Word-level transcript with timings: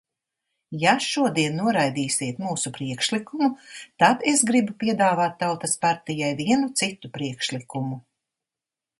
Ja 0.83 0.93
šodien 1.07 1.57
noraidīsiet 1.61 2.39
mūsu 2.45 2.71
priekšlikumu, 2.77 3.49
tad 4.03 4.23
es 4.31 4.41
gribu 4.51 4.75
piedāvāt 4.83 5.35
Tautas 5.43 5.77
partijai 5.83 6.31
vienu 6.39 6.71
citu 6.81 7.13
priekšlikumu. 7.19 7.99